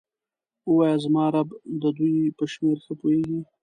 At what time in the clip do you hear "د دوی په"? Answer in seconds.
1.81-2.43